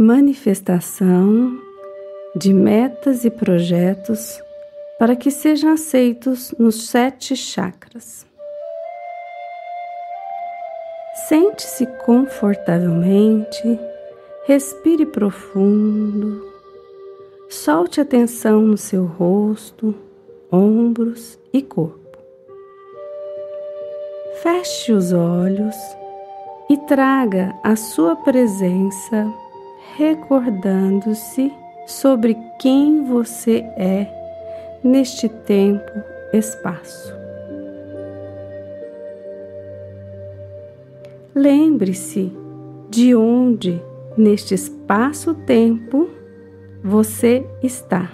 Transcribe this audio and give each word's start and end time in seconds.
manifestação 0.00 1.60
de 2.34 2.54
metas 2.54 3.26
e 3.26 3.30
projetos 3.30 4.42
para 4.98 5.14
que 5.14 5.30
sejam 5.30 5.74
aceitos 5.74 6.54
nos 6.58 6.88
sete 6.88 7.36
chakras. 7.36 8.26
Sente-se 11.28 11.84
confortavelmente, 12.06 13.78
respire 14.46 15.04
profundo, 15.04 16.50
solte 17.50 18.00
a 18.00 18.04
tensão 18.06 18.62
no 18.62 18.78
seu 18.78 19.04
rosto, 19.04 19.94
ombros 20.50 21.38
e 21.52 21.60
corpo. 21.60 22.16
Feche 24.42 24.92
os 24.94 25.12
olhos 25.12 25.76
e 26.70 26.78
traga 26.86 27.54
a 27.62 27.76
sua 27.76 28.16
presença 28.16 29.30
recordando-se 29.96 31.52
sobre 31.86 32.36
quem 32.58 33.04
você 33.04 33.58
é 33.76 34.06
neste 34.82 35.28
tempo, 35.28 35.90
espaço. 36.32 37.14
Lembre-se 41.34 42.32
de 42.88 43.14
onde 43.14 43.80
neste 44.16 44.54
espaço-tempo 44.54 46.08
você 46.82 47.46
está. 47.62 48.10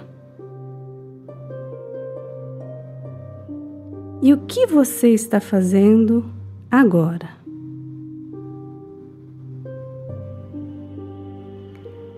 E 4.21 4.33
o 4.33 4.37
que 4.45 4.65
você 4.65 5.09
está 5.09 5.39
fazendo 5.39 6.25
agora? 6.69 7.36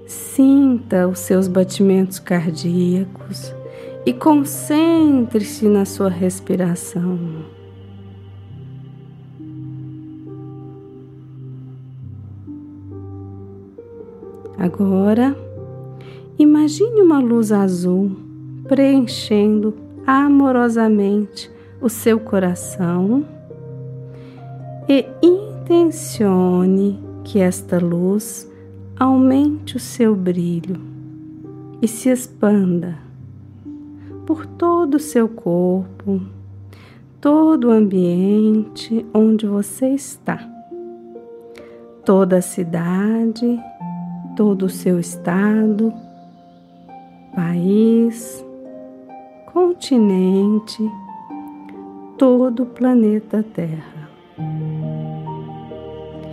Sinta 0.09 1.07
os 1.07 1.19
seus 1.19 1.47
batimentos 1.47 2.17
cardíacos 2.17 3.53
e 4.07 4.11
concentre-se 4.11 5.67
na 5.67 5.85
sua 5.85 6.09
respiração. 6.09 7.45
Agora, 14.57 15.37
imagine 16.39 17.03
uma 17.03 17.19
luz 17.19 17.51
azul 17.51 18.09
preenchendo 18.67 19.75
amorosamente 20.07 21.51
o 21.79 21.87
seu 21.87 22.19
coração 22.19 23.23
e 24.89 25.05
intencione 25.21 26.99
que 27.23 27.37
esta 27.37 27.77
luz 27.77 28.48
aumente 28.99 29.77
o 29.77 29.79
seu 29.79 30.15
brilho 30.15 30.75
e 31.81 31.87
se 31.87 32.09
expanda 32.09 32.97
por 34.25 34.45
todo 34.45 34.95
o 34.95 34.99
seu 34.99 35.27
corpo, 35.27 36.21
todo 37.19 37.69
o 37.69 37.71
ambiente 37.71 39.05
onde 39.13 39.47
você 39.47 39.87
está, 39.93 40.37
toda 42.03 42.37
a 42.37 42.41
cidade 42.41 43.59
todo 44.39 44.67
o 44.67 44.69
seu 44.69 44.97
estado, 45.01 45.93
país, 47.35 48.41
continente, 49.51 50.81
todo 52.17 52.63
o 52.63 52.65
planeta 52.65 53.43
Terra. 53.43 54.09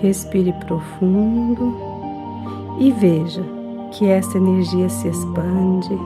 Respire 0.01 0.53
profundo 0.53 1.96
e 2.79 2.91
veja 2.93 3.43
que 3.93 4.07
essa 4.07 4.37
energia 4.37 4.89
se 4.89 5.09
expande 5.09 5.97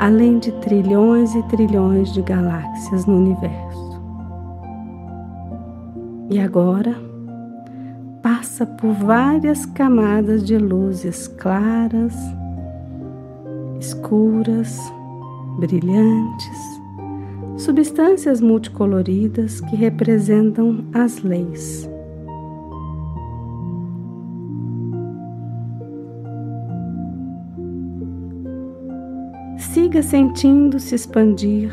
além 0.00 0.38
de 0.38 0.50
trilhões 0.52 1.34
e 1.34 1.42
trilhões 1.42 2.10
de 2.14 2.22
galáxias 2.22 3.04
no 3.04 3.18
universo. 3.18 4.00
E 6.30 6.40
agora, 6.40 6.96
passa 8.22 8.64
por 8.64 8.94
várias 8.94 9.66
camadas 9.66 10.42
de 10.46 10.56
luzes 10.56 11.28
claras, 11.28 12.16
escuras, 13.78 14.80
brilhantes, 15.58 16.80
substâncias 17.58 18.40
multicoloridas 18.40 19.60
que 19.60 19.76
representam 19.76 20.82
as 20.94 21.22
leis. 21.22 21.89
Siga 29.72 30.02
sentindo-se 30.02 30.94
expandir 30.94 31.70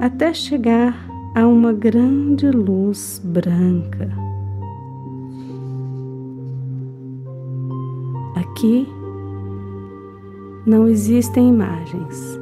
até 0.00 0.32
chegar 0.32 0.96
a 1.34 1.46
uma 1.46 1.72
grande 1.72 2.50
luz 2.50 3.20
branca 3.22 4.10
Aqui 8.36 8.88
não 10.64 10.88
existem 10.88 11.48
imagens, 11.48 12.40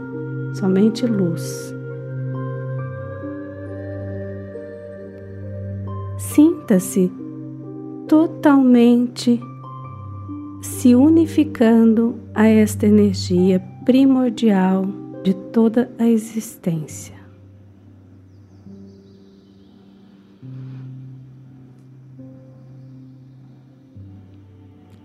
somente 0.54 1.06
luz. 1.06 1.74
Sinta-se 6.18 7.10
totalmente 8.06 9.40
se 10.60 10.94
unificando 10.94 12.14
a 12.34 12.46
esta 12.46 12.86
energia 12.86 13.71
primordial 13.84 14.86
de 15.22 15.34
toda 15.34 15.90
a 15.98 16.06
existência. 16.06 17.14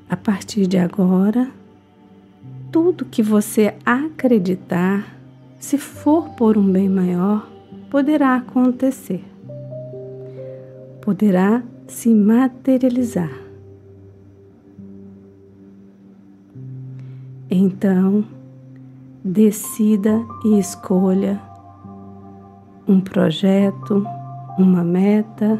A 0.10 0.16
partir 0.16 0.68
de 0.68 0.78
agora, 0.78 1.52
tudo 2.72 3.06
que 3.06 3.22
você 3.22 3.76
acreditar, 3.86 5.18
se 5.60 5.78
for 5.78 6.30
por 6.30 6.58
um 6.58 6.72
bem 6.72 6.88
maior, 6.88 7.50
poderá 7.90 8.36
acontecer, 8.36 9.24
poderá 11.02 11.64
se 11.88 12.14
materializar. 12.14 13.32
Então, 17.50 18.26
decida 19.28 20.26
e 20.46 20.58
escolha 20.58 21.42
um 22.88 23.02
projeto, 23.02 24.06
uma 24.58 24.84
meta, 24.84 25.60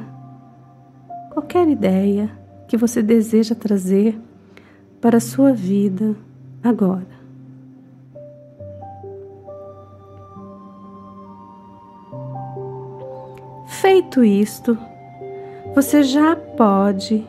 qualquer 1.34 1.68
ideia 1.68 2.32
que 2.68 2.78
você 2.78 3.04
deseja 3.04 3.54
trazer 3.54 4.18
para 5.02 5.18
a 5.18 5.22
sua 5.22 5.52
vida 5.52 6.16
agora. 6.64 7.18
Feito 13.68 14.24
isto, 14.24 14.78
você 15.76 16.04
já 16.04 16.36
pode 16.36 17.26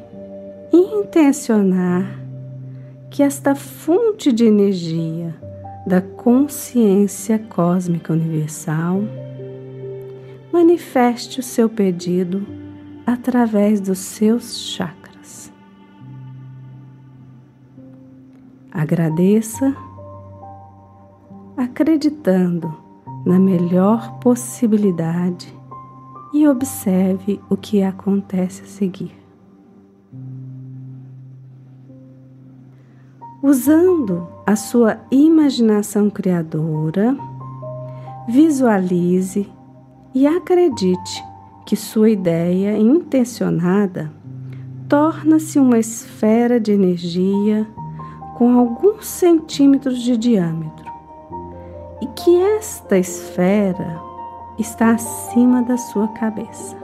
intencionar 0.72 2.16
que 3.10 3.22
esta 3.24 3.56
fonte 3.56 4.30
de 4.30 4.44
energia 4.44 5.47
da 5.88 6.02
consciência 6.02 7.38
cósmica 7.38 8.12
universal 8.12 9.00
manifeste 10.52 11.40
o 11.40 11.42
seu 11.42 11.66
pedido 11.66 12.46
através 13.06 13.80
dos 13.80 13.98
seus 13.98 14.58
chakras. 14.58 15.50
Agradeça, 18.70 19.74
acreditando 21.56 22.76
na 23.24 23.38
melhor 23.38 24.18
possibilidade 24.18 25.50
e 26.34 26.46
observe 26.46 27.40
o 27.48 27.56
que 27.56 27.82
acontece 27.82 28.62
a 28.62 28.66
seguir. 28.66 29.27
Usando 33.48 34.28
a 34.44 34.54
sua 34.54 34.98
imaginação 35.10 36.10
criadora, 36.10 37.16
visualize 38.28 39.50
e 40.14 40.26
acredite 40.26 41.24
que 41.64 41.74
sua 41.74 42.10
ideia 42.10 42.76
intencionada 42.76 44.12
torna-se 44.86 45.58
uma 45.58 45.78
esfera 45.78 46.60
de 46.60 46.72
energia 46.72 47.66
com 48.36 48.58
alguns 48.58 49.06
centímetros 49.06 50.02
de 50.02 50.18
diâmetro 50.18 50.92
e 52.02 52.06
que 52.08 52.36
esta 52.36 52.98
esfera 52.98 53.98
está 54.58 54.90
acima 54.90 55.62
da 55.62 55.78
sua 55.78 56.08
cabeça. 56.08 56.76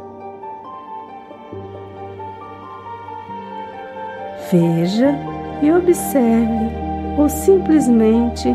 Veja 4.50 5.33
e 5.62 5.70
observe 5.70 6.70
ou 7.18 7.28
simplesmente 7.28 8.48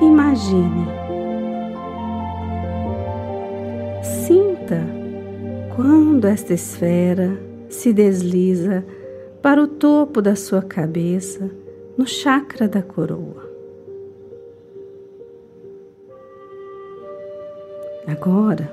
imagine. 0.00 0.86
Sinta 4.02 4.80
quando 5.74 6.26
esta 6.26 6.54
esfera 6.54 7.38
se 7.68 7.92
desliza 7.92 8.84
para 9.42 9.62
o 9.62 9.68
topo 9.68 10.20
da 10.20 10.34
sua 10.34 10.62
cabeça, 10.62 11.50
no 11.96 12.06
chakra 12.06 12.68
da 12.68 12.82
coroa. 12.82 13.48
Agora, 18.06 18.70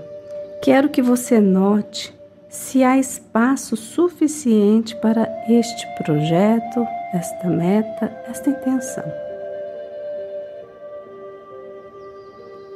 quero 0.61 0.89
que 0.89 1.01
você 1.01 1.39
note 1.39 2.15
se 2.49 2.83
há 2.83 2.97
espaço 2.97 3.75
suficiente 3.75 4.95
para 4.97 5.27
este 5.49 5.85
projeto, 6.01 6.87
esta 7.17 7.47
meta, 7.47 8.05
esta 8.27 8.49
intenção. 8.49 9.03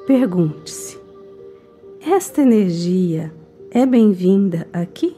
Pergunte-se: 0.08 1.00
esta 2.06 2.42
energia 2.42 3.32
é 3.72 3.86
bem-vinda 3.86 4.68
aqui? 4.74 5.16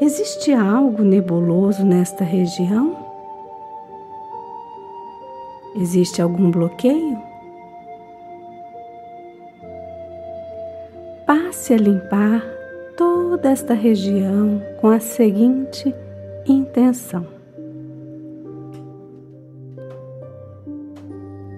Existe 0.00 0.52
algo 0.52 1.02
nebuloso 1.02 1.84
nesta 1.84 2.24
região? 2.24 2.96
Existe 5.76 6.20
algum 6.20 6.50
bloqueio? 6.50 7.34
passe 11.26 11.72
a 11.72 11.76
limpar 11.78 12.44
toda 12.96 13.48
esta 13.48 13.72
região 13.72 14.60
com 14.80 14.88
a 14.88 15.00
seguinte 15.00 15.94
intenção: 16.46 17.26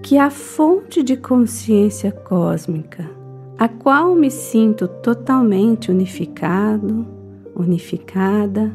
que 0.02 0.18
a 0.18 0.30
fonte 0.30 1.02
de 1.02 1.16
consciência 1.16 2.12
cósmica, 2.12 3.10
a 3.58 3.68
qual 3.68 4.14
me 4.14 4.30
sinto 4.30 4.86
totalmente 4.86 5.90
unificado, 5.90 7.06
unificada, 7.54 8.72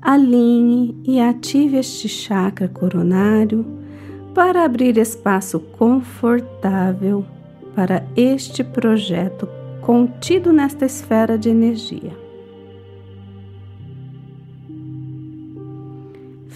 alinhe 0.00 1.00
e 1.04 1.20
ative 1.20 1.78
este 1.78 2.08
chakra 2.08 2.68
coronário 2.68 3.64
para 4.34 4.64
abrir 4.64 4.98
espaço 4.98 5.60
confortável 5.60 7.24
para 7.74 8.04
este 8.16 8.64
projeto 8.64 9.48
contido 9.80 10.52
nesta 10.52 10.84
esfera 10.84 11.38
de 11.38 11.48
energia. 11.48 12.21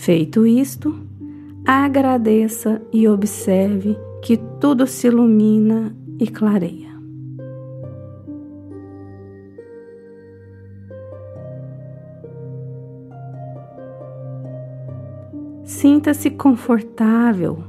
Feito 0.07 0.47
isto, 0.47 0.95
agradeça 1.67 2.81
e 2.93 3.09
observe 3.09 3.99
que 4.23 4.37
tudo 4.61 4.87
se 4.87 5.09
ilumina 5.09 5.97
e 6.21 6.29
clareia. 6.29 6.91
Sinta-se 15.65 16.31
confortável 16.31 17.65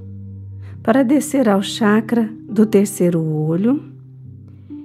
para 0.84 1.02
descer 1.02 1.50
ao 1.50 1.64
chakra 1.64 2.30
do 2.48 2.68
terceiro 2.68 3.20
olho 3.20 3.82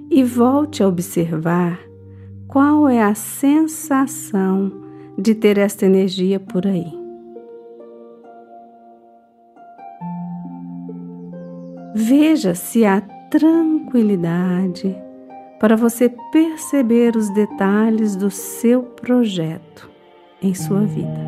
e 0.09 0.23
volte 0.23 0.81
a 0.81 0.87
observar 0.87 1.79
qual 2.47 2.89
é 2.89 2.99
a 2.99 3.13
sensação 3.13 4.71
de 5.15 5.35
ter 5.35 5.59
esta 5.59 5.85
energia 5.85 6.39
por 6.39 6.65
aí. 6.65 7.02
Veja 12.05 12.53
se 12.53 12.85
há 12.85 12.99
tranquilidade 13.29 14.93
para 15.57 15.77
você 15.77 16.13
perceber 16.33 17.15
os 17.15 17.29
detalhes 17.29 18.17
do 18.17 18.29
seu 18.29 18.83
projeto 18.83 19.89
em 20.41 20.53
sua 20.53 20.81
vida. 20.81 21.21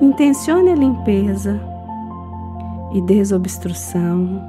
Intencione 0.00 0.70
a 0.70 0.76
limpeza 0.76 1.60
e 2.94 3.02
desobstrução, 3.02 4.42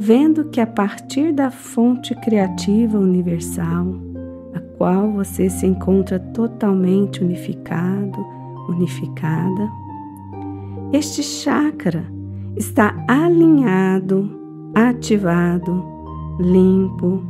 vendo 0.00 0.46
que 0.46 0.60
a 0.60 0.66
partir 0.66 1.32
da 1.32 1.48
fonte 1.52 2.12
criativa 2.16 2.98
universal, 2.98 4.07
qual 4.78 5.10
você 5.10 5.50
se 5.50 5.66
encontra 5.66 6.20
totalmente 6.20 7.22
unificado, 7.22 8.24
unificada, 8.68 9.68
este 10.92 11.22
chakra 11.22 12.06
está 12.56 12.94
alinhado, 13.08 14.30
ativado, 14.74 15.84
limpo, 16.38 17.22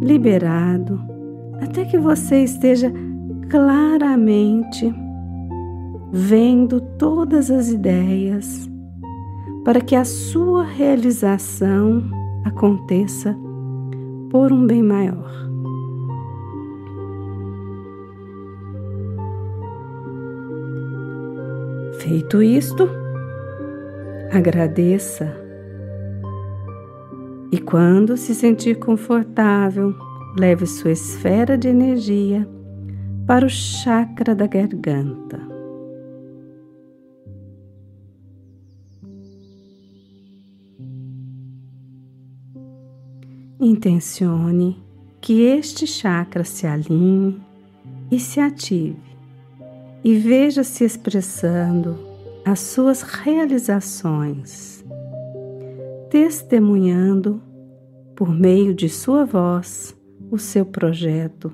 liberado, 0.00 0.98
até 1.60 1.84
que 1.84 1.98
você 1.98 2.42
esteja 2.42 2.90
claramente 3.50 4.92
vendo 6.10 6.80
todas 6.98 7.50
as 7.50 7.68
ideias, 7.68 8.68
para 9.62 9.80
que 9.80 9.94
a 9.94 10.04
sua 10.04 10.64
realização 10.64 12.02
aconteça 12.44 13.36
por 14.30 14.50
um 14.52 14.66
bem 14.66 14.82
maior. 14.82 15.51
Feito 22.02 22.42
isto, 22.42 22.90
agradeça 24.32 25.32
e, 27.52 27.58
quando 27.60 28.16
se 28.16 28.34
sentir 28.34 28.80
confortável, 28.80 29.94
leve 30.36 30.66
sua 30.66 30.90
esfera 30.90 31.56
de 31.56 31.68
energia 31.68 32.44
para 33.24 33.46
o 33.46 33.48
chakra 33.48 34.34
da 34.34 34.48
garganta. 34.48 35.40
Intencione 43.60 44.82
que 45.20 45.42
este 45.42 45.86
chakra 45.86 46.42
se 46.42 46.66
alinhe 46.66 47.40
e 48.10 48.18
se 48.18 48.40
ative 48.40 49.11
e 50.04 50.16
veja 50.16 50.64
se 50.64 50.84
expressando 50.84 51.98
as 52.44 52.58
suas 52.60 53.02
realizações, 53.02 54.84
testemunhando 56.10 57.40
por 58.16 58.30
meio 58.30 58.74
de 58.74 58.88
sua 58.88 59.24
voz 59.24 59.96
o 60.30 60.38
seu 60.38 60.66
projeto 60.66 61.52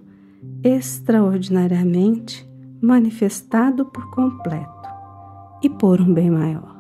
extraordinariamente 0.63 2.49
manifestado 2.81 3.85
por 3.85 4.11
completo 4.11 4.89
e 5.63 5.69
por 5.69 6.01
um 6.01 6.13
bem 6.13 6.31
maior. 6.31 6.77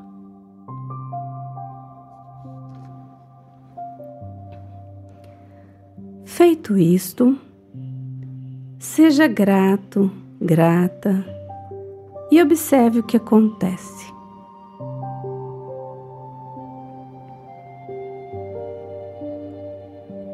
Feito 6.25 6.79
isto, 6.79 7.37
seja 8.79 9.27
grato, 9.27 10.11
grata 10.41 11.38
e 12.31 12.41
observe 12.41 13.01
o 13.01 13.03
que 13.03 13.17
acontece. 13.17 14.13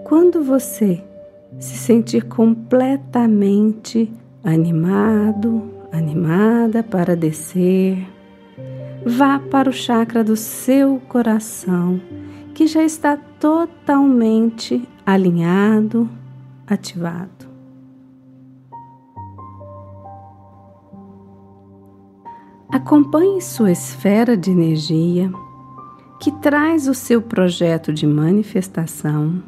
Quando 0.05 0.43
você 0.43 1.03
se 1.59 1.77
sentir 1.77 2.25
completamente 2.25 4.13
animado, 4.43 5.63
animada 5.91 6.83
para 6.83 7.17
descer, 7.17 8.07
vá 9.05 9.39
para 9.39 9.71
o 9.71 9.73
chakra 9.73 10.23
do 10.23 10.37
seu 10.37 11.01
coração, 11.09 12.01
que 12.55 12.67
já 12.67 12.83
está 12.83 13.17
totalmente 13.17 14.87
alinhado, 15.07 16.09
ativado. 16.67 17.34
Acompanhe 22.75 23.41
sua 23.41 23.71
esfera 23.71 24.37
de 24.37 24.51
energia 24.51 25.33
que 26.19 26.33
traz 26.33 26.89
o 26.89 26.93
seu 26.93 27.23
projeto 27.23 27.93
de 27.93 28.05
manifestação. 28.05 29.41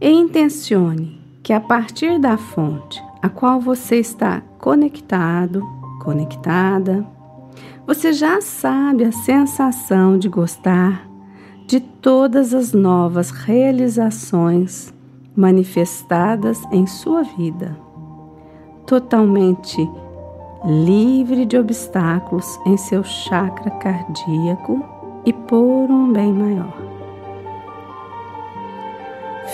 E 0.00 0.10
intencione 0.10 1.22
que 1.44 1.52
a 1.52 1.60
partir 1.60 2.18
da 2.18 2.36
fonte 2.36 3.00
a 3.22 3.28
qual 3.28 3.60
você 3.60 4.00
está 4.00 4.40
conectado, 4.58 5.62
conectada, 6.02 7.06
você 7.86 8.12
já 8.12 8.40
sabe 8.40 9.04
a 9.04 9.12
sensação 9.12 10.18
de 10.18 10.28
gostar 10.28 11.08
de 11.68 11.78
todas 11.78 12.52
as 12.52 12.72
novas 12.72 13.30
realizações 13.30 14.92
manifestadas 15.36 16.60
em 16.72 16.84
sua 16.84 17.22
vida, 17.22 17.78
totalmente 18.84 19.88
livre 20.64 21.44
de 21.44 21.58
obstáculos 21.58 22.46
em 22.66 22.76
seu 22.76 23.04
chakra 23.04 23.70
cardíaco 23.70 24.82
e 25.26 25.32
por 25.32 25.90
um 25.90 26.10
bem 26.10 26.32
maior. 26.32 26.74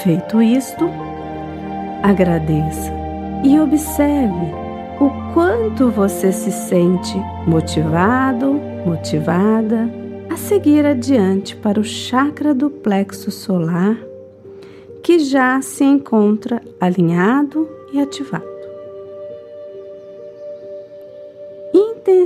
Feito 0.05 0.40
isto, 0.40 0.88
agradeça 2.02 2.93
e 3.45 3.59
observe 3.59 4.55
o 5.00 5.11
quanto 5.35 5.90
você 5.90 6.31
se 6.31 6.52
sente 6.52 7.17
motivado, 7.47 8.61
motivada 8.87 9.90
a 10.31 10.37
seguir 10.37 10.87
adiante 10.87 11.57
para 11.57 11.81
o 11.81 11.85
chakra 11.85 12.55
do 12.55 12.71
plexo 12.71 13.33
solar, 13.33 13.97
que 15.02 15.19
já 15.19 15.61
se 15.61 15.83
encontra 15.83 16.62
alinhado 16.81 17.69
e 17.93 18.00
ativado. 18.00 18.50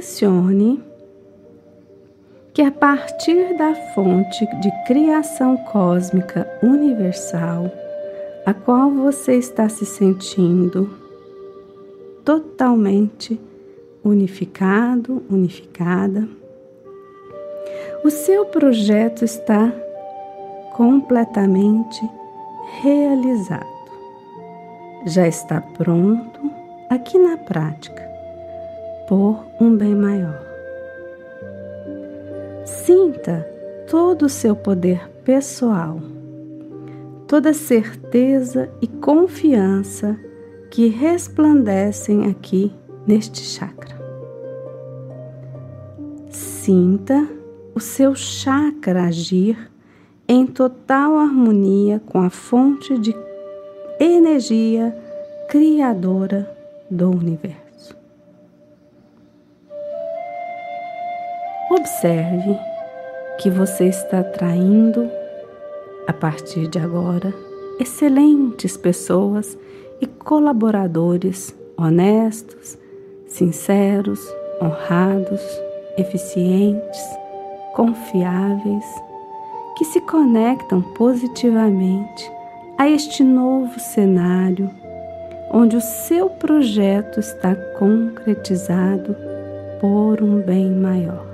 Intencione 0.05 0.85
que 2.53 2.61
a 2.61 2.71
partir 2.71 3.57
da 3.57 3.75
fonte 3.95 4.45
de 4.61 4.71
criação 4.87 5.57
cósmica 5.57 6.47
universal, 6.63 7.73
a 8.45 8.53
qual 8.53 8.91
você 8.91 9.37
está 9.37 9.67
se 9.67 9.87
sentindo 9.87 10.91
totalmente 12.23 13.41
unificado, 14.05 15.23
unificada, 15.31 16.29
o 18.05 18.11
seu 18.11 18.45
projeto 18.45 19.25
está 19.25 19.73
completamente 20.77 22.07
realizado. 22.83 23.65
Já 25.07 25.27
está 25.27 25.63
pronto 25.63 26.51
aqui 26.91 27.19
na 27.19 27.39
prática, 27.39 28.04
por 29.09 29.45
um 29.61 29.77
bem 29.77 29.95
maior. 29.95 30.41
Sinta 32.65 33.47
todo 33.89 34.27
o 34.27 34.29
seu 34.29 34.57
poder 34.57 35.09
pessoal, 35.25 36.01
toda 37.27 37.53
certeza 37.53 38.71
e 38.81 38.87
confiança 38.87 40.19
que 40.71 40.89
resplandecem 40.89 42.27
aqui 42.27 42.73
neste 43.07 43.41
chakra. 43.43 43.95
Sinta 46.31 47.29
o 47.75 47.81
seu 47.81 48.15
chakra 48.15 49.05
agir 49.05 49.71
em 50.27 50.47
total 50.47 51.19
harmonia 51.19 52.01
com 52.07 52.21
a 52.21 52.31
fonte 52.31 52.99
de 52.99 53.15
energia 54.01 54.97
criadora 55.49 56.51
do 56.91 57.11
universo. 57.11 57.64
Observe 61.77 62.57
que 63.41 63.51
você 63.51 63.87
está 63.87 64.21
atraindo, 64.21 65.11
a 66.07 66.13
partir 66.13 66.69
de 66.69 66.79
agora, 66.79 67.35
excelentes 67.81 68.77
pessoas 68.77 69.59
e 70.01 70.07
colaboradores 70.07 71.53
honestos, 71.77 72.79
sinceros, 73.27 74.21
honrados, 74.63 75.41
eficientes 75.99 77.03
confiáveis, 77.75 78.87
que 79.77 79.85
se 79.85 80.01
conectam 80.03 80.81
positivamente 80.95 82.31
a 82.79 82.89
este 82.89 83.25
novo 83.25 83.81
cenário 83.81 84.71
onde 85.51 85.77
o 85.77 85.81
seu 85.81 86.31
projeto 86.31 87.19
está 87.19 87.57
concretizado 87.77 89.17
por 89.81 90.23
um 90.23 90.41
bem 90.41 90.71
maior. 90.71 91.34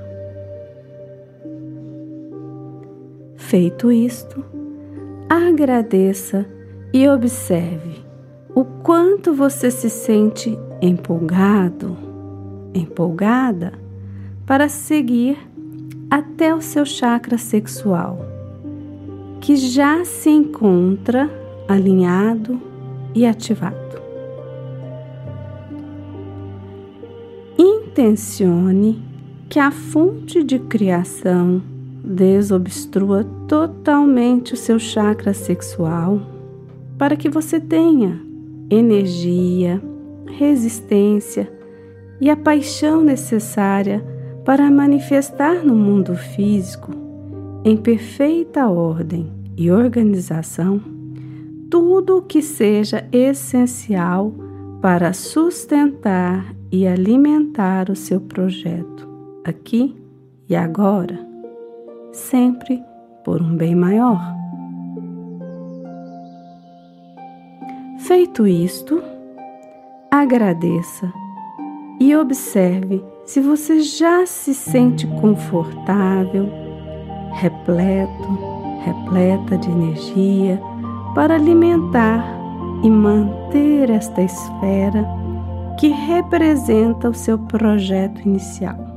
Feito 3.50 3.90
isto, 3.90 4.44
agradeça 5.28 6.46
e 6.92 7.08
observe 7.08 8.00
o 8.54 8.64
quanto 8.64 9.34
você 9.34 9.72
se 9.72 9.90
sente 9.90 10.56
empolgado, 10.80 11.96
empolgada 12.72 13.72
para 14.46 14.68
seguir 14.68 15.36
até 16.08 16.54
o 16.54 16.60
seu 16.60 16.86
chakra 16.86 17.36
sexual, 17.36 18.24
que 19.40 19.56
já 19.56 20.04
se 20.04 20.30
encontra 20.30 21.28
alinhado 21.66 22.56
e 23.12 23.26
ativado. 23.26 24.00
Intencione 27.58 29.02
que 29.48 29.58
a 29.58 29.72
fonte 29.72 30.44
de 30.44 30.60
criação 30.60 31.60
desobstrua 32.02 33.24
totalmente 33.46 34.54
o 34.54 34.56
seu 34.56 34.78
chakra 34.78 35.34
sexual 35.34 36.20
para 36.98 37.16
que 37.16 37.28
você 37.28 37.58
tenha 37.58 38.20
energia, 38.70 39.82
resistência 40.26 41.50
e 42.20 42.28
a 42.28 42.36
paixão 42.36 43.02
necessária 43.02 44.04
para 44.44 44.70
manifestar 44.70 45.64
no 45.64 45.74
mundo 45.74 46.14
físico, 46.14 46.92
em 47.64 47.76
perfeita 47.76 48.68
ordem 48.68 49.32
e 49.56 49.70
organização, 49.70 50.80
tudo 51.70 52.18
o 52.18 52.22
que 52.22 52.42
seja 52.42 53.06
essencial 53.12 54.32
para 54.80 55.12
sustentar 55.12 56.54
e 56.72 56.86
alimentar 56.86 57.90
o 57.90 57.96
seu 57.96 58.20
projeto, 58.20 59.08
aqui 59.44 59.96
e 60.48 60.56
agora, 60.56 61.29
sempre 62.12 62.84
por 63.24 63.40
um 63.40 63.56
bem 63.56 63.74
maior. 63.74 64.20
Feito 67.98 68.46
isto, 68.46 69.02
agradeça 70.10 71.12
e 72.00 72.16
observe 72.16 73.04
se 73.24 73.40
você 73.40 73.80
já 73.80 74.26
se 74.26 74.52
sente 74.52 75.06
confortável, 75.20 76.48
repleto, 77.34 78.38
repleta 78.84 79.56
de 79.58 79.70
energia 79.70 80.60
para 81.14 81.34
alimentar 81.34 82.24
e 82.82 82.90
manter 82.90 83.90
esta 83.90 84.22
esfera 84.22 85.06
que 85.78 85.88
representa 85.88 87.08
o 87.08 87.14
seu 87.14 87.38
projeto 87.38 88.20
inicial. 88.22 88.89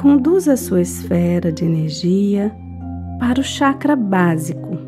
Conduza 0.00 0.54
a 0.54 0.56
sua 0.56 0.80
esfera 0.80 1.52
de 1.52 1.64
energia 1.64 2.54
para 3.18 3.40
o 3.40 3.44
chakra 3.44 3.94
básico, 3.94 4.78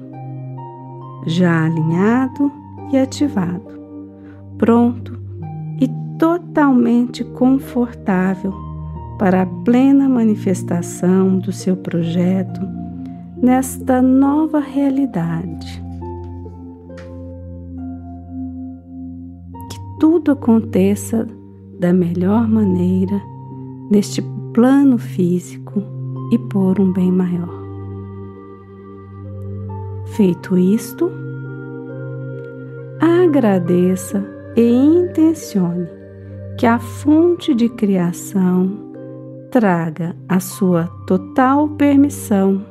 já 1.27 1.67
alinhado 1.67 2.51
e 2.93 2.99
ativado, 2.99 3.81
pronto 4.57 5.23
totalmente 6.23 7.25
confortável 7.25 8.55
para 9.19 9.43
a 9.43 9.47
plena 9.65 10.09
manifestação 10.09 11.37
do 11.37 11.51
seu 11.51 11.77
projeto 11.77 12.61
nesta 13.43 14.01
nova 14.01 14.61
realidade. 14.61 15.83
Que 19.69 19.79
tudo 19.99 20.31
aconteça 20.31 21.27
da 21.81 21.93
melhor 21.93 22.47
maneira 22.47 23.21
neste 23.91 24.23
plano 24.53 24.99
físico 24.99 25.83
e 26.31 26.39
por 26.39 26.81
um 26.81 26.93
bem 26.93 27.11
maior. 27.11 27.63
Feito 30.15 30.59
isto, 30.59 31.11
agradeça 33.01 34.25
e 34.55 34.63
intencione 34.63 35.89
que 36.59 36.67
a 36.67 36.79
fonte 36.79 37.55
de 37.55 37.69
criação 37.69 38.93
traga 39.51 40.15
a 40.29 40.39
sua 40.39 40.87
total 41.07 41.69
permissão 41.71 42.65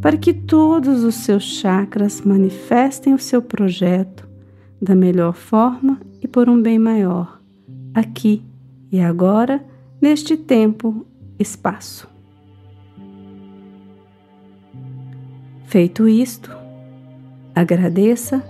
para 0.00 0.16
que 0.16 0.32
todos 0.32 1.04
os 1.04 1.14
seus 1.16 1.44
chakras 1.44 2.22
manifestem 2.22 3.14
o 3.14 3.18
seu 3.18 3.42
projeto 3.42 4.28
da 4.80 4.94
melhor 4.94 5.34
forma 5.34 6.00
e 6.22 6.26
por 6.26 6.48
um 6.48 6.60
bem 6.60 6.78
maior, 6.78 7.40
aqui 7.94 8.42
e 8.90 9.00
agora, 9.00 9.62
neste 10.00 10.36
tempo, 10.36 11.06
espaço. 11.38 12.08
Feito 15.64 16.08
isto, 16.08 16.50
agradeça 17.54 18.42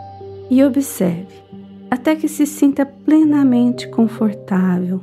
e 0.50 0.62
observe 0.64 1.40
até 1.90 2.14
que 2.14 2.28
se 2.28 2.46
sinta 2.46 2.86
plenamente 2.86 3.88
confortável, 3.88 5.00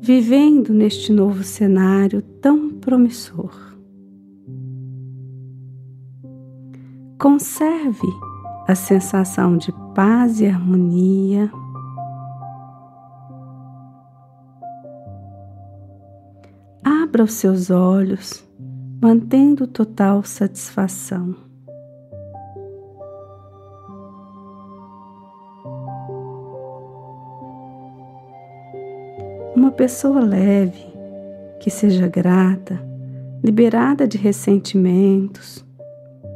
vivendo 0.00 0.74
neste 0.74 1.12
novo 1.12 1.44
cenário 1.44 2.20
tão 2.20 2.70
promissor. 2.70 3.72
Conserve 7.18 8.08
a 8.66 8.74
sensação 8.74 9.56
de 9.56 9.72
paz 9.94 10.40
e 10.40 10.46
harmonia. 10.46 11.50
Abra 17.12 17.24
os 17.24 17.34
seus 17.34 17.68
olhos, 17.68 18.42
mantendo 18.98 19.66
total 19.66 20.22
satisfação. 20.22 21.34
Uma 29.54 29.70
pessoa 29.72 30.20
leve, 30.20 30.86
que 31.60 31.68
seja 31.68 32.08
grata, 32.08 32.82
liberada 33.44 34.08
de 34.08 34.16
ressentimentos, 34.16 35.62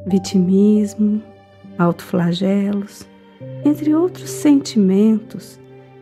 vitimismo, 0.06 1.22
autoflagelos, 1.78 3.08
entre 3.64 3.94
outros 3.94 4.28
sentimentos 4.28 5.58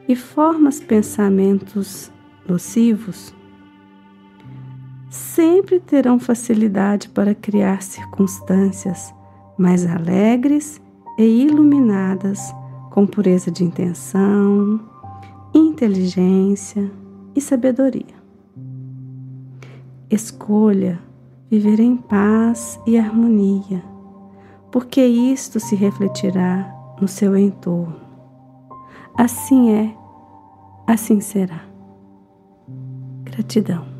e 0.08 0.16
formas 0.16 0.80
pensamentos 0.80 2.10
nocivos, 2.48 3.32
sempre 5.14 5.78
terão 5.78 6.18
facilidade 6.18 7.08
para 7.08 7.34
criar 7.34 7.82
circunstâncias 7.82 9.14
mais 9.56 9.86
alegres 9.86 10.80
e 11.16 11.22
iluminadas 11.22 12.52
com 12.90 13.06
pureza 13.06 13.50
de 13.50 13.62
intenção, 13.62 14.80
inteligência, 15.54 16.90
e 17.34 17.40
sabedoria. 17.40 18.14
Escolha 20.10 21.00
viver 21.50 21.80
em 21.80 21.96
paz 21.96 22.80
e 22.86 22.98
harmonia, 22.98 23.82
porque 24.70 25.04
isto 25.04 25.58
se 25.58 25.74
refletirá 25.74 26.72
no 27.00 27.08
seu 27.08 27.36
entorno. 27.36 28.00
Assim 29.16 29.70
é, 29.70 29.94
assim 30.86 31.20
será. 31.20 31.62
Gratidão. 33.24 33.93